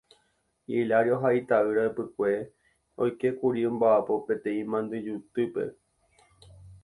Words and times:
Hilario 0.75 1.17
ha 1.23 1.29
itaýra 1.39 1.83
ypykue 1.89 2.31
oikékuri 3.05 3.61
omba'apo 3.69 4.13
peteĩ 4.25 4.59
Mandyjutýpe. 4.71 5.63